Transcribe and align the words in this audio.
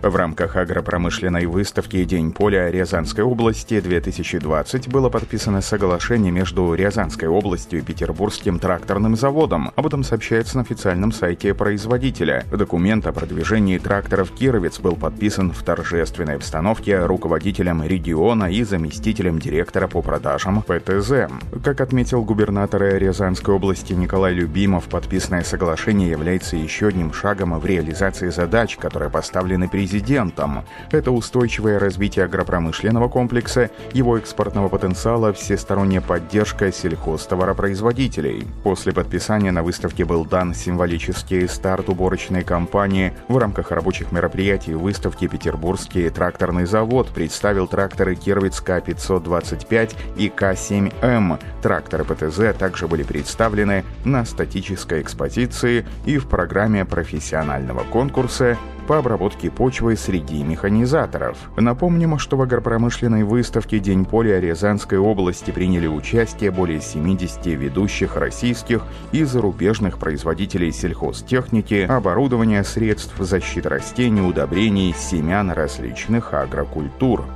В 0.00 0.14
рамках 0.14 0.54
агропромышленной 0.54 1.46
выставки 1.46 2.04
«День 2.04 2.30
поля» 2.30 2.70
Рязанской 2.70 3.24
области-2020 3.24 4.88
было 4.88 5.08
подписано 5.08 5.60
соглашение 5.60 6.30
между 6.30 6.72
Рязанской 6.72 7.26
областью 7.26 7.80
и 7.80 7.82
Петербургским 7.82 8.60
тракторным 8.60 9.16
заводом. 9.16 9.72
Об 9.74 9.88
этом 9.88 10.04
сообщается 10.04 10.56
на 10.56 10.62
официальном 10.62 11.10
сайте 11.10 11.52
производителя. 11.52 12.44
Документ 12.52 13.08
о 13.08 13.12
продвижении 13.12 13.76
тракторов 13.78 14.30
«Кировец» 14.30 14.78
был 14.78 14.94
подписан 14.94 15.50
в 15.50 15.64
торжественной 15.64 16.36
обстановке 16.36 17.04
руководителем 17.04 17.82
региона 17.82 18.44
и 18.44 18.62
заместителем 18.62 19.40
директора 19.40 19.88
по 19.88 20.00
продажам 20.00 20.62
ПТЗ. 20.62 21.28
Как 21.64 21.80
отметил 21.80 22.22
губернатор 22.22 22.82
Рязанской 22.82 23.52
области 23.52 23.94
Николай 23.94 24.32
Любимов, 24.32 24.84
подписанное 24.84 25.42
соглашение 25.42 26.08
является 26.08 26.54
еще 26.56 26.86
одним 26.86 27.12
шагом 27.12 27.58
в 27.58 27.66
реализации 27.66 28.28
задач, 28.28 28.76
которые 28.76 29.10
поставлены 29.10 29.68
президентом 29.68 29.87
президентом. 29.88 30.64
Это 30.90 31.10
устойчивое 31.10 31.78
развитие 31.78 32.26
агропромышленного 32.26 33.08
комплекса, 33.08 33.70
его 33.94 34.18
экспортного 34.18 34.68
потенциала, 34.68 35.32
всесторонняя 35.32 36.02
поддержка 36.02 36.70
сельхозтоваропроизводителей. 36.70 38.46
После 38.64 38.92
подписания 38.92 39.50
на 39.50 39.62
выставке 39.62 40.04
был 40.04 40.26
дан 40.26 40.54
символический 40.54 41.48
старт 41.48 41.88
уборочной 41.88 42.44
кампании. 42.44 43.14
В 43.28 43.38
рамках 43.38 43.70
рабочих 43.70 44.12
мероприятий 44.12 44.74
выставки 44.74 45.26
Петербургский 45.26 46.10
тракторный 46.10 46.66
завод 46.66 47.08
представил 47.08 47.66
тракторы 47.66 48.14
Кировец 48.14 48.60
К-525 48.60 49.96
и 50.18 50.28
К-7М. 50.28 51.40
Тракторы 51.62 52.04
ПТЗ 52.04 52.58
также 52.58 52.86
были 52.88 53.04
представлены 53.04 53.84
на 54.04 54.26
статической 54.26 55.00
экспозиции 55.00 55.86
и 56.04 56.18
в 56.18 56.28
программе 56.28 56.84
профессионального 56.84 57.84
конкурса 57.84 58.58
по 58.88 58.96
обработке 58.96 59.50
почвы 59.50 59.96
среди 59.96 60.42
механизаторов. 60.42 61.36
Напомним, 61.58 62.18
что 62.18 62.38
в 62.38 62.42
агропромышленной 62.42 63.22
выставке 63.22 63.78
«День 63.80 64.06
поля» 64.06 64.40
Рязанской 64.40 64.96
области 64.96 65.50
приняли 65.50 65.86
участие 65.86 66.50
более 66.50 66.80
70 66.80 67.44
ведущих 67.46 68.16
российских 68.16 68.82
и 69.12 69.24
зарубежных 69.24 69.98
производителей 69.98 70.72
сельхозтехники, 70.72 71.86
оборудования, 71.86 72.64
средств 72.64 73.14
защиты 73.18 73.68
растений, 73.68 74.22
удобрений, 74.22 74.94
семян 74.96 75.50
различных 75.50 76.32
агрокультур. 76.32 77.26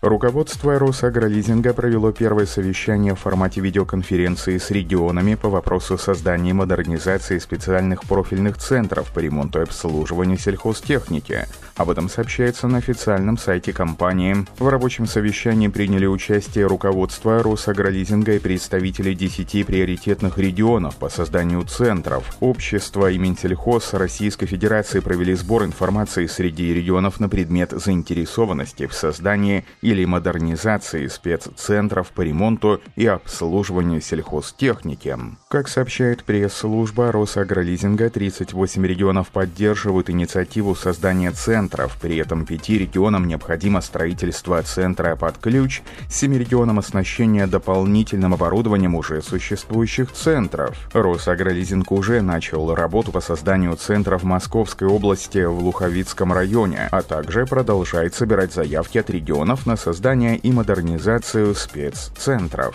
Руководство 0.00 0.78
Росагролизинга 0.78 1.74
провело 1.74 2.12
первое 2.12 2.46
совещание 2.46 3.16
в 3.16 3.18
формате 3.18 3.60
видеоконференции 3.60 4.56
с 4.56 4.70
регионами 4.70 5.34
по 5.34 5.48
вопросу 5.48 5.98
создания 5.98 6.50
и 6.50 6.52
модернизации 6.52 7.40
специальных 7.40 8.04
профильных 8.04 8.58
центров 8.58 9.12
по 9.12 9.18
ремонту 9.18 9.58
и 9.58 9.62
обслуживанию 9.62 10.38
сельхозтехники. 10.38 11.48
Об 11.74 11.90
этом 11.90 12.08
сообщается 12.08 12.68
на 12.68 12.78
официальном 12.78 13.36
сайте 13.38 13.72
компании. 13.72 14.46
В 14.60 14.68
рабочем 14.68 15.06
совещании 15.06 15.66
приняли 15.66 16.06
участие 16.06 16.66
руководство 16.66 17.42
Росагролизинга 17.42 18.34
и 18.34 18.38
представители 18.38 19.14
10 19.14 19.66
приоритетных 19.66 20.38
регионов 20.38 20.94
по 20.96 21.08
созданию 21.08 21.62
центров. 21.64 22.36
Общество 22.38 23.10
и 23.10 23.18
Минсельхоз 23.18 23.94
Российской 23.94 24.46
Федерации 24.46 25.00
провели 25.00 25.34
сбор 25.34 25.64
информации 25.64 26.26
среди 26.26 26.72
регионов 26.72 27.18
на 27.18 27.28
предмет 27.28 27.72
заинтересованности 27.72 28.86
в 28.86 28.94
создании 28.94 29.64
или 29.88 30.04
модернизации 30.04 31.06
спеццентров 31.06 32.10
по 32.10 32.20
ремонту 32.20 32.80
и 32.94 33.06
обслуживанию 33.06 34.02
сельхозтехники. 34.02 35.16
Как 35.48 35.66
сообщает 35.68 36.24
пресс-служба 36.24 37.10
Росагролизинга, 37.10 38.10
38 38.10 38.86
регионов 38.86 39.28
поддерживают 39.28 40.10
инициативу 40.10 40.74
создания 40.74 41.30
центров, 41.30 41.96
при 42.00 42.18
этом 42.18 42.44
пяти 42.44 42.76
регионам 42.76 43.26
необходимо 43.26 43.80
строительство 43.80 44.62
центра 44.62 45.16
под 45.16 45.38
ключ, 45.38 45.80
7 46.10 46.36
регионам 46.36 46.78
оснащение 46.78 47.46
дополнительным 47.46 48.34
оборудованием 48.34 48.94
уже 48.94 49.22
существующих 49.22 50.12
центров. 50.12 50.76
Росагролизинг 50.92 51.90
уже 51.92 52.20
начал 52.20 52.74
работу 52.74 53.10
по 53.10 53.22
созданию 53.22 53.74
центра 53.76 54.18
в 54.18 54.24
Московской 54.24 54.86
области 54.86 55.42
в 55.44 55.58
Луховицком 55.60 56.34
районе, 56.34 56.88
а 56.90 57.00
также 57.00 57.46
продолжает 57.46 58.14
собирать 58.14 58.52
заявки 58.52 58.98
от 58.98 59.08
регионов 59.08 59.64
на 59.64 59.77
создание 59.78 60.36
и 60.36 60.52
модернизацию 60.52 61.54
спеццентров. 61.54 62.74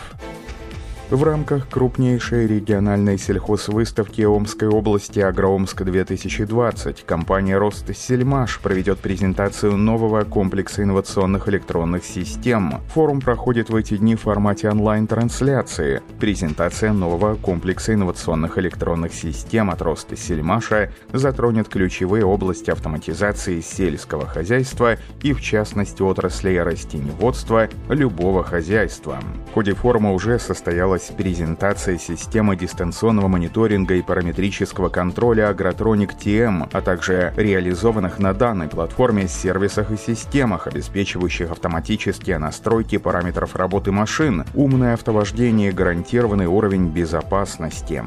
В 1.13 1.23
рамках 1.23 1.69
крупнейшей 1.69 2.47
региональной 2.47 3.19
сельхозвыставки 3.19 4.23
Омской 4.23 4.67
области 4.67 5.19
«Агроомск-2020» 5.19 7.05
компания 7.05 7.55
«Ростсельмаш» 7.59 8.59
проведет 8.59 8.97
презентацию 8.97 9.77
нового 9.77 10.23
комплекса 10.23 10.81
инновационных 10.81 11.47
электронных 11.49 12.03
систем. 12.03 12.81
Форум 12.95 13.21
проходит 13.21 13.69
в 13.69 13.75
эти 13.75 13.95
дни 13.95 14.15
в 14.15 14.21
формате 14.21 14.71
онлайн-трансляции. 14.71 16.01
Презентация 16.19 16.93
нового 16.93 17.35
комплекса 17.35 17.93
инновационных 17.93 18.57
электронных 18.57 19.13
систем 19.13 19.69
от 19.69 19.83
«Ростсельмаша» 19.83 20.91
затронет 21.11 21.69
ключевые 21.69 22.25
области 22.25 22.71
автоматизации 22.71 23.61
сельского 23.61 24.25
хозяйства 24.25 24.97
и, 25.21 25.33
в 25.33 25.41
частности, 25.41 26.01
отраслей 26.01 26.59
растеневодства 26.63 27.69
любого 27.87 28.43
хозяйства. 28.43 29.19
В 29.51 29.53
ходе 29.53 29.75
форума 29.75 30.11
уже 30.11 30.39
состоялась 30.39 31.02
состоялась 31.03 31.13
презентация 31.13 31.97
системы 31.97 32.55
дистанционного 32.55 33.27
мониторинга 33.27 33.95
и 33.95 34.01
параметрического 34.01 34.89
контроля 34.89 35.51
Agrotronic 35.51 36.11
TM, 36.17 36.69
а 36.71 36.81
также 36.81 37.33
реализованных 37.35 38.19
на 38.19 38.33
данной 38.33 38.67
платформе 38.67 39.27
сервисах 39.27 39.91
и 39.91 39.97
системах, 39.97 40.67
обеспечивающих 40.67 41.51
автоматические 41.51 42.37
настройки 42.37 42.97
параметров 42.97 43.55
работы 43.55 43.91
машин, 43.91 44.45
умное 44.53 44.93
автовождение 44.93 45.69
и 45.69 45.73
гарантированный 45.73 46.47
уровень 46.47 46.87
безопасности. 46.87 48.03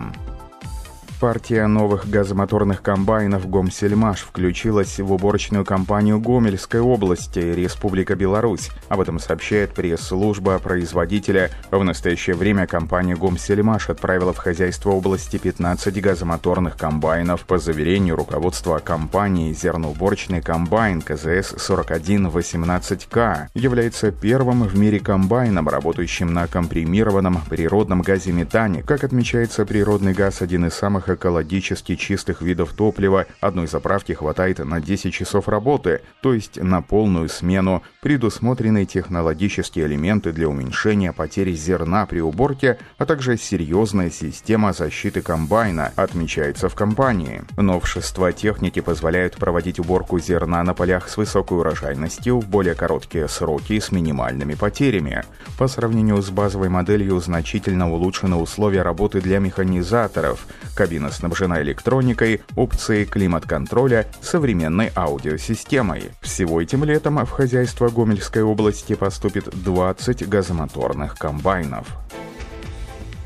Партия 1.19 1.67
новых 1.67 2.11
газомоторных 2.11 2.83
комбайнов 2.83 3.49
«Гомсельмаш» 3.49 4.21
включилась 4.21 4.99
в 4.99 5.11
уборочную 5.11 5.65
кампанию 5.65 6.21
Гомельской 6.21 6.81
области, 6.81 7.39
Республика 7.39 8.15
Беларусь. 8.15 8.69
Об 8.91 9.01
этом 9.01 9.19
сообщает 9.19 9.73
пресс-служба 9.73 10.59
производителя. 10.59 11.51
В 11.71 11.83
настоящее 11.83 12.37
время 12.37 12.67
компания 12.67 13.17
«Гомсельмаш» 13.17 13.89
отправила 13.89 14.35
в 14.35 14.37
хозяйство 14.37 14.91
области 14.91 15.39
15 15.39 16.03
газомоторных 16.03 16.77
комбайнов. 16.77 17.47
По 17.47 17.57
заверению 17.57 18.17
руководства 18.17 18.79
компании, 18.79 19.55
зерноуборочный 19.55 20.43
комбайн 20.43 21.01
КЗС-4118К 21.01 23.49
является 23.55 24.13
первым 24.13 24.65
в 24.65 24.79
мире 24.79 25.01
комбайном, 25.01 25.67
работающим 25.67 26.35
на 26.35 26.47
компримированном 26.47 27.41
природном 27.49 28.03
газе 28.03 28.33
метане. 28.33 28.83
Как 28.83 29.03
отмечается, 29.03 29.65
природный 29.65 30.13
газ– 30.13 30.43
один 30.47 30.67
из 30.67 30.75
самых 30.75 31.07
экологически 31.17 31.97
чистых 31.97 32.41
видов 32.41 32.73
топлива 32.73 33.27
одной 33.41 33.67
заправки 33.67 34.13
хватает 34.13 34.59
на 34.59 34.81
10 34.81 35.13
часов 35.13 35.49
работы, 35.49 36.01
то 36.23 36.33
есть 36.33 36.63
на 36.63 36.81
полную 36.81 37.29
смену. 37.29 37.83
Предусмотрены 38.01 38.87
технологические 38.87 39.87
элементы 39.87 40.33
для 40.33 40.49
уменьшения 40.49 41.13
потери 41.13 41.53
зерна 41.53 42.07
при 42.07 42.21
уборке, 42.21 42.79
а 42.99 43.07
также 43.07 43.37
серьезная 43.37 44.11
система 44.11 44.73
защиты 44.73 45.23
комбайна, 45.23 45.93
отмечается 45.97 46.69
в 46.69 46.75
компании. 46.75 47.43
Новшества 47.57 48.33
техники 48.33 48.81
позволяют 48.81 49.37
проводить 49.37 49.81
уборку 49.81 50.19
зерна 50.19 50.63
на 50.63 50.75
полях 50.75 51.09
с 51.09 51.17
высокой 51.17 51.59
урожайностью 51.59 52.41
в 52.41 52.49
более 52.49 52.75
короткие 52.75 53.29
сроки 53.29 53.81
с 53.81 53.91
минимальными 53.91 54.55
потерями. 54.55 55.25
По 55.59 55.69
сравнению 55.69 56.23
с 56.23 56.31
базовой 56.31 56.69
моделью 56.69 57.19
значительно 57.21 57.91
улучшены 57.91 58.37
условия 58.37 58.83
работы 58.83 59.21
для 59.21 59.39
механизаторов. 59.39 60.47
Кабина 60.75 60.96
Кабина 60.97 61.13
снабжена 61.13 61.61
электроникой, 61.61 62.41
опцией 62.57 63.05
климат-контроля, 63.05 64.07
современной 64.23 64.91
аудиосистемой. 64.97 66.05
Всего 66.23 66.63
этим 66.63 66.85
летом 66.85 67.23
в 67.23 67.31
хозяйство 67.31 67.91
Гомельской 67.91 68.43
области 68.43 68.95
поступит 68.95 69.51
20 69.63 70.27
газомоторных 70.27 71.19
комбайнов. 71.19 71.87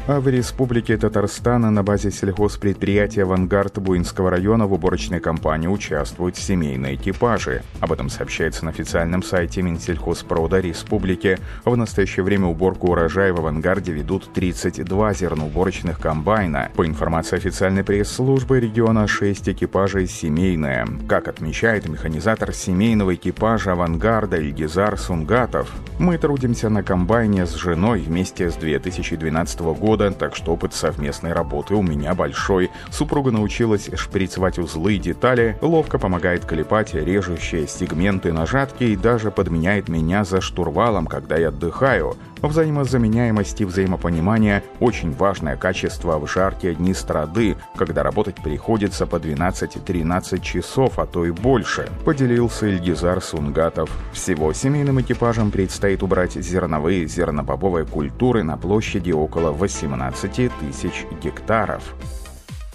А 0.06 0.18
в 0.18 0.28
Республике 0.28 0.96
Татарстан 0.96 1.72
на 1.72 1.82
базе 1.84 2.10
сельхозпредприятия 2.10 3.22
«Авангард» 3.22 3.78
Буинского 3.78 4.30
района 4.30 4.66
в 4.66 4.72
уборочной 4.72 5.20
кампании 5.20 5.68
участвуют 5.68 6.36
семейные 6.36 6.96
экипажи. 6.96 7.62
Об 7.80 7.92
этом 7.92 8.08
сообщается 8.08 8.64
на 8.64 8.70
официальном 8.70 9.22
сайте 9.22 9.62
Минсельхозпрода 9.62 10.58
Республики. 10.58 11.38
В 11.64 11.76
настоящее 11.76 12.24
время 12.24 12.46
уборку 12.46 12.90
урожая 12.90 13.32
в 13.32 13.38
«Авангарде» 13.38 13.92
ведут 13.92 14.32
32 14.32 15.14
зерноуборочных 15.14 16.00
комбайна. 16.00 16.70
По 16.74 16.86
информации 16.86 17.36
официальной 17.36 17.84
пресс-службы 17.84 18.58
региона, 18.58 19.06
6 19.06 19.50
экипажей 19.50 20.08
семейные. 20.08 20.88
Как 21.08 21.28
отмечает 21.28 21.88
механизатор 21.88 22.52
семейного 22.52 23.14
экипажа 23.14 23.72
«Авангарда» 23.72 24.38
Ильгизар 24.38 24.98
Сунгатов, 24.98 25.70
«Мы 25.98 26.18
трудимся 26.18 26.68
на 26.68 26.82
комбайне 26.82 27.46
с 27.46 27.54
женой 27.54 28.00
вместе 28.00 28.50
с 28.50 28.54
2012 28.54 29.60
года 29.60 29.89
года, 29.90 30.12
так 30.12 30.36
что 30.36 30.52
опыт 30.52 30.72
совместной 30.72 31.32
работы 31.32 31.74
у 31.74 31.82
меня 31.82 32.14
большой. 32.14 32.70
Супруга 32.92 33.32
научилась 33.32 33.90
шприцевать 33.92 34.56
узлы 34.56 34.94
и 34.94 34.98
детали, 34.98 35.58
ловко 35.60 35.98
помогает 35.98 36.44
клепать 36.44 36.94
режущие 36.94 37.66
сегменты 37.66 38.32
нажатки 38.32 38.84
и 38.84 38.94
даже 38.94 39.32
подменяет 39.32 39.88
меня 39.88 40.22
за 40.22 40.40
штурвалом, 40.40 41.08
когда 41.08 41.36
я 41.36 41.48
отдыхаю. 41.48 42.16
Взаимозаменяемость 42.42 43.60
и 43.60 43.64
взаимопонимание– 43.64 44.62
очень 44.80 45.12
важное 45.12 45.56
качество 45.56 46.18
в 46.18 46.26
жаркие 46.26 46.74
дни 46.74 46.94
страды, 46.94 47.56
когда 47.76 48.02
работать 48.02 48.36
приходится 48.36 49.06
по 49.06 49.16
12-13 49.16 50.40
часов, 50.40 50.98
а 50.98 51.06
то 51.06 51.26
и 51.26 51.30
больше, 51.30 51.88
поделился 52.04 52.66
Ильгизар 52.66 53.20
Сунгатов. 53.20 53.90
Всего 54.12 54.54
семейным 54.54 55.00
экипажам 55.02 55.50
предстоит 55.50 56.02
убрать 56.02 56.32
зерновые 56.32 57.06
зернобобовые 57.06 57.84
культуры 57.84 58.42
на 58.42 58.56
площади 58.56 59.12
около 59.12 59.52
18 59.52 60.50
тысяч 60.60 61.06
гектаров. 61.22 61.94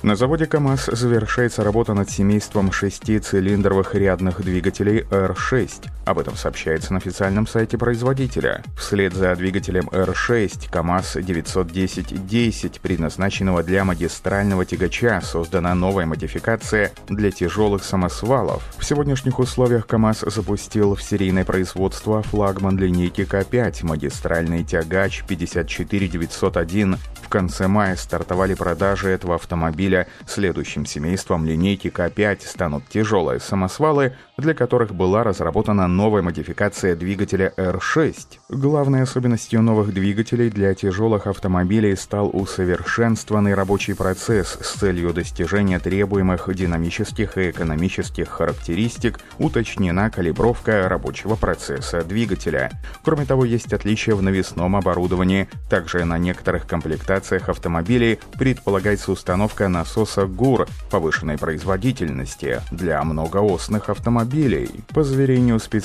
На 0.03 0.15
заводе 0.15 0.45
КАМАЗ 0.45 0.91
завершается 0.91 1.63
работа 1.63 1.95
над 1.95 2.11
семейством 2.11 2.71
шестицилиндровых 2.71 3.95
рядных 3.95 4.43
двигателей 4.43 4.99
R6. 5.09 5.87
Об 6.05 6.19
этом 6.19 6.35
сообщается 6.35 6.93
на 6.93 6.99
официальном 6.99 7.47
сайте 7.47 7.79
производителя. 7.79 8.63
Вслед 8.77 9.13
за 9.13 9.35
двигателем 9.35 9.87
R6 9.87 10.69
КАМАЗ 10.69 11.17
910-10, 11.17 12.79
предназначенного 12.79 13.63
для 13.63 13.83
магистрального 13.83 14.65
тягача, 14.65 15.19
создана 15.21 15.73
новая 15.73 16.05
модификация 16.05 16.91
для 17.07 17.31
тяжелых 17.31 17.83
самосвалов. 17.83 18.63
В 18.77 18.85
сегодняшних 18.85 19.39
условиях 19.39 19.87
КАМАЗ 19.87 20.25
запустил 20.27 20.93
в 20.93 21.01
серийное 21.01 21.43
производство 21.43 22.21
флагман 22.21 22.77
линейки 22.77 23.21
К5 23.21 23.83
магистральный 23.83 24.63
тягач 24.63 25.23
54901 25.27 26.97
в 27.25 27.29
конце 27.29 27.67
мая 27.67 27.95
стартовали 27.95 28.53
продажи 28.53 29.09
этого 29.09 29.33
автомобиля. 29.33 30.07
Следующим 30.27 30.85
семейством 30.85 31.43
линейки 31.43 31.87
К5 31.87 32.45
станут 32.45 32.87
тяжелые 32.87 33.39
самосвалы, 33.39 34.15
для 34.37 34.53
которых 34.53 34.93
была 34.93 35.23
разработана 35.23 35.87
новая 35.95 36.21
модификация 36.21 36.95
двигателя 36.95 37.53
R6. 37.57 38.15
Главной 38.49 39.01
особенностью 39.01 39.61
новых 39.61 39.93
двигателей 39.93 40.49
для 40.49 40.75
тяжелых 40.75 41.25
автомобилей 41.25 41.95
стал 41.95 42.29
усовершенствованный 42.33 43.53
рабочий 43.53 43.93
процесс 43.93 44.57
с 44.61 44.73
целью 44.73 45.13
достижения 45.13 45.79
требуемых 45.79 46.53
динамических 46.53 47.37
и 47.37 47.49
экономических 47.49 48.29
характеристик, 48.29 49.19
уточнена 49.39 50.09
калибровка 50.09 50.87
рабочего 50.89 51.35
процесса 51.35 52.03
двигателя. 52.03 52.71
Кроме 53.03 53.25
того, 53.25 53.45
есть 53.45 53.71
отличия 53.71 54.15
в 54.15 54.21
навесном 54.21 54.75
оборудовании. 54.75 55.47
Также 55.69 56.03
на 56.03 56.17
некоторых 56.17 56.67
комплектациях 56.67 57.47
автомобилей 57.47 58.19
предполагается 58.37 59.11
установка 59.11 59.69
насоса 59.69 60.25
ГУР 60.25 60.67
повышенной 60.91 61.37
производительности 61.37 62.61
для 62.71 63.01
многоосных 63.03 63.89
автомобилей. 63.89 64.69
По 64.93 65.03
заверению 65.03 65.59
специалистов 65.59 65.84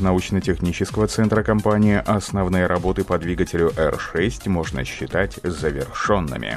научно-технического 0.00 1.08
центра 1.08 1.42
компании, 1.42 2.00
основные 2.06 2.66
работы 2.66 3.02
по 3.02 3.18
двигателю 3.18 3.70
R6 3.70 4.48
можно 4.48 4.84
считать 4.84 5.40
завершенными. 5.42 6.56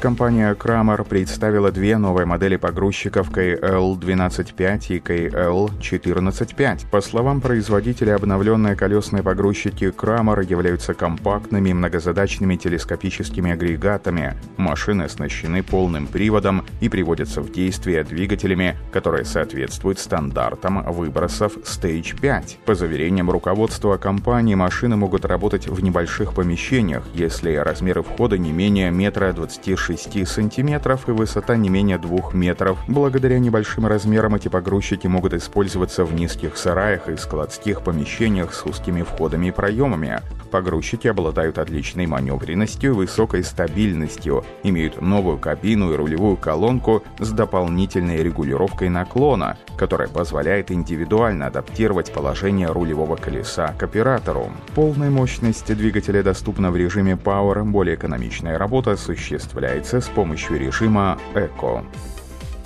Компания 0.00 0.54
Kramer 0.54 1.04
представила 1.06 1.70
две 1.70 1.98
новые 1.98 2.24
модели 2.24 2.56
погрузчиков 2.56 3.30
KL125 3.30 4.86
и 4.88 4.98
KL145. 4.98 6.86
По 6.90 7.02
словам 7.02 7.42
производителя, 7.42 8.14
обновленные 8.14 8.76
колесные 8.76 9.22
погрузчики 9.22 9.92
Kramer 9.94 10.42
являются 10.42 10.94
компактными 10.94 11.74
многозадачными 11.74 12.56
телескопическими 12.56 13.52
агрегатами. 13.52 14.36
Машины 14.56 15.02
оснащены 15.02 15.62
полным 15.62 16.06
приводом 16.06 16.64
и 16.80 16.88
приводятся 16.88 17.42
в 17.42 17.52
действие 17.52 18.02
двигателями, 18.02 18.78
которые 18.92 19.26
соответствуют 19.26 19.98
стандартам 19.98 20.82
выбросов 20.90 21.58
Stage 21.58 22.18
5. 22.18 22.60
По 22.64 22.74
заверениям 22.74 23.30
руководства 23.30 23.98
компании, 23.98 24.54
машины 24.54 24.96
могут 24.96 25.26
работать 25.26 25.68
в 25.68 25.82
небольших 25.82 26.32
помещениях, 26.32 27.04
если 27.12 27.54
размеры 27.56 28.02
входа 28.02 28.38
не 28.38 28.50
менее 28.50 28.90
метра 28.90 29.34
26 29.34 29.89
6 29.96 30.26
сантиметров 30.26 31.08
и 31.08 31.12
высота 31.12 31.56
не 31.56 31.68
менее 31.68 31.98
2 31.98 32.32
метров. 32.32 32.78
Благодаря 32.88 33.38
небольшим 33.38 33.86
размерам 33.86 34.34
эти 34.34 34.48
погрузчики 34.48 35.06
могут 35.06 35.34
использоваться 35.34 36.04
в 36.04 36.14
низких 36.14 36.56
сараях 36.56 37.08
и 37.08 37.16
складских 37.16 37.82
помещениях 37.82 38.54
с 38.54 38.64
узкими 38.64 39.02
входами 39.02 39.48
и 39.48 39.50
проемами. 39.50 40.20
Погрузчики 40.50 41.06
обладают 41.06 41.58
отличной 41.58 42.06
маневренностью 42.06 42.92
и 42.92 42.94
высокой 42.94 43.44
стабильностью, 43.44 44.44
имеют 44.64 45.00
новую 45.00 45.38
кабину 45.38 45.92
и 45.92 45.96
рулевую 45.96 46.36
колонку 46.36 47.04
с 47.18 47.30
дополнительной 47.30 48.22
регулировкой 48.22 48.88
наклона, 48.88 49.56
которая 49.78 50.08
позволяет 50.08 50.72
индивидуально 50.72 51.46
адаптировать 51.46 52.12
положение 52.12 52.68
рулевого 52.68 53.16
колеса 53.16 53.74
к 53.78 53.82
оператору. 53.84 54.50
Полная 54.74 55.10
мощность 55.10 55.72
двигателя 55.74 56.22
доступна 56.22 56.70
в 56.70 56.76
режиме 56.76 57.12
Power, 57.12 57.64
более 57.64 57.94
экономичная 57.94 58.58
работа 58.58 58.92
осуществляется 58.92 59.60
с 59.86 60.08
помощью 60.08 60.58
режима 60.58 61.18
Eco. 61.34 61.84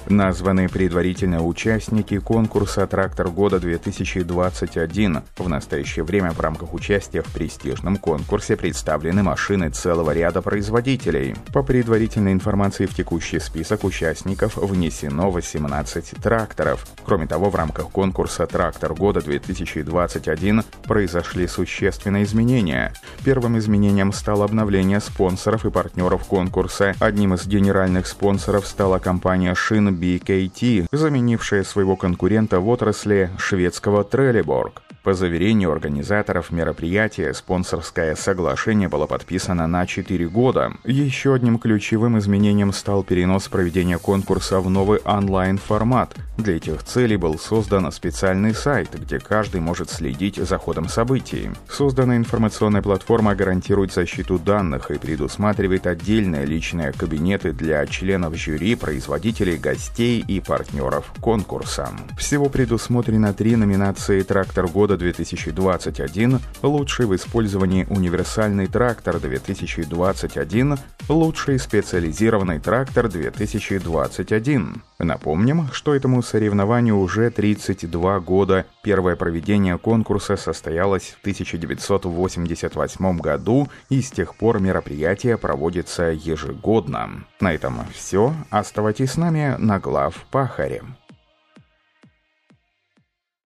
Названы 0.09 0.69
предварительно 0.69 1.43
участники 1.43 2.19
конкурса 2.19 2.87
«Трактор 2.87 3.31
года-2021». 3.31 5.23
В 5.39 5.49
настоящее 5.49 6.05
время 6.05 6.33
в 6.33 6.41
рамках 6.41 6.75
участия 6.75 7.23
в 7.23 7.33
престижном 7.33 7.97
конкурсе 7.97 8.57
представлены 8.57 9.23
машины 9.23 9.71
целого 9.71 10.11
ряда 10.11 10.43
производителей. 10.43 11.35
По 11.55 11.63
предварительной 11.63 12.33
информации 12.33 12.85
в 12.85 12.95
текущий 12.95 13.41
список 13.41 13.85
участников 13.85 14.59
внесено 14.59 15.31
18 15.31 16.17
тракторов. 16.23 16.87
Кроме 17.07 17.27
того, 17.27 17.49
в 17.49 17.55
рамках 17.55 17.89
конкурса 17.89 18.47
«Трактор 18.47 18.93
года-2021» 18.93 20.65
произошли 20.87 21.47
существенные 21.47 22.25
изменения. 22.25 22.93
Первым 23.25 23.57
изменением 23.57 24.13
стало 24.13 24.45
обновление 24.45 25.01
спонсоров 25.01 25.65
и 25.65 25.71
партнеров 25.71 26.25
конкурса. 26.25 26.95
Одним 26.99 27.33
из 27.33 27.47
генеральных 27.47 28.07
спонсоров 28.07 28.67
стала 28.67 28.99
компания 28.99 29.55
«Шин 29.55 29.94
BKT, 29.95 30.87
заменившая 30.93 31.65
своего 31.65 31.97
конкурента 31.97 32.61
в 32.61 32.69
отрасли 32.69 33.31
шведского 33.39 34.05
Трелеборг. 34.05 34.84
По 35.05 35.13
заверению 35.13 35.71
организаторов 35.71 36.51
мероприятия, 36.51 37.35
спонсорское 37.35 38.17
соглашение 38.17 38.89
было 38.89 39.05
подписано 39.05 39.67
на 39.67 39.87
4 39.87 40.27
года. 40.29 40.73
Еще 40.83 41.35
одним 41.35 41.59
ключевым 41.59 42.19
изменением 42.19 42.73
стал 42.73 43.05
перенос 43.05 43.49
проведения 43.49 43.99
конкурса 43.99 44.61
в 44.61 44.71
новый 44.71 45.01
онлайн-формат. 45.01 46.15
Для 46.39 46.57
этих 46.57 46.83
целей 46.85 47.19
был 47.19 47.39
создан 47.39 47.93
специальный 47.93 48.55
сайт, 48.55 48.99
где 48.99 49.21
каждый 49.21 49.61
может 49.61 49.91
следить 49.91 50.37
за 50.37 50.57
ходом 50.57 50.89
событий. 50.89 51.51
Созданная 51.69 52.17
информационная 52.17 52.81
платформа 52.81 53.35
гарантирует 53.35 53.93
защиту 53.93 54.39
данных 54.39 54.91
и 54.91 54.99
предусматривает 54.99 55.87
отдельные 55.87 56.47
личные 56.47 56.93
кабинеты 56.93 57.53
для 57.53 57.87
членов 57.87 58.37
жюри, 58.37 58.75
производителей, 58.75 59.59
гостей 59.59 60.25
и 60.27 60.41
партнеров 60.41 61.13
конкурса. 61.21 61.91
Всего 62.17 62.49
предусмотрено 62.49 63.35
три 63.35 63.55
номинации 63.55 64.23
«Трактор 64.23 64.67
года» 64.67 64.94
года 64.95 64.97
2021, 64.97 66.41
лучший 66.63 67.07
в 67.07 67.15
использовании 67.15 67.87
универсальный 67.91 68.67
трактор 68.67 69.19
2021, 69.19 70.77
лучший 71.09 71.59
специализированный 71.59 72.61
трактор 72.61 73.09
2021. 73.09 74.83
Напомним, 74.99 75.69
что 75.73 75.95
этому 75.95 76.23
соревнованию 76.23 76.97
уже 76.99 77.31
32 77.31 78.21
года. 78.21 78.67
Первое 78.83 79.17
проведение 79.17 79.79
конкурса 79.79 80.37
состоялось 80.37 81.17
в 81.17 81.21
1988 81.21 83.19
году, 83.19 83.69
и 83.91 84.01
с 84.01 84.11
тех 84.11 84.37
пор 84.37 84.61
мероприятие 84.61 85.37
проводится 85.37 86.05
ежегодно. 86.05 87.25
На 87.41 87.53
этом 87.53 87.81
все. 87.93 88.33
Оставайтесь 88.51 89.13
с 89.13 89.17
нами 89.17 89.57
на 89.59 89.79
глав 89.81 90.25
Пахаре. 90.31 90.83